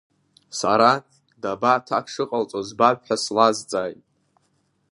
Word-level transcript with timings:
Сара 0.59 0.91
даба 1.41 1.71
аҭак 1.77 2.05
шыҟалҵо 2.13 2.59
збап 2.67 2.97
ҳәа 3.05 3.17
слазҵааит. 3.23 4.03